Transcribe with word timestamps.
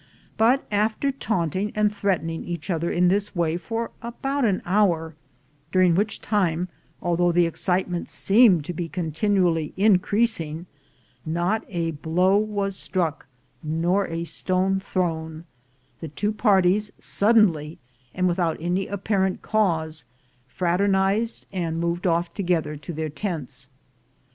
But 0.35 0.65
after 0.71 1.11
taunting 1.11 1.71
and 1.75 1.93
threatening 1.95 2.43
each 2.43 2.71
other 2.71 2.91
in 2.91 3.07
this 3.07 3.35
way 3.35 3.55
for 3.55 3.91
about 4.01 4.45
an 4.45 4.63
hour, 4.65 5.13
during 5.71 5.93
which 5.93 6.21
time, 6.21 6.69
although 7.03 7.31
the 7.31 7.45
excitement 7.45 8.09
seemed 8.09 8.65
to 8.65 8.73
be 8.73 8.89
continually 8.89 9.73
increasing, 9.77 10.65
not 11.23 11.63
a 11.69 11.91
blow 11.91 12.35
was 12.35 12.75
struck 12.75 13.27
INDIANS 13.63 13.75
AND 13.75 13.83
CHINAMEN 13.83 13.93
145 14.49 14.53
nor 14.55 14.77
a 14.79 14.79
stone 14.79 14.79
thrown, 14.79 15.43
the 15.99 16.07
two 16.07 16.31
parties 16.33 16.91
suddenly, 16.97 17.77
and 18.15 18.27
without 18.27 18.57
any 18.59 18.87
apparent 18.87 19.43
cause, 19.43 20.05
fraternized, 20.47 21.45
and 21.53 21.79
moved 21.79 22.05
ofiE 22.05 22.33
together 22.33 22.75
to 22.75 22.91
their 22.91 23.09
tents. 23.09 23.69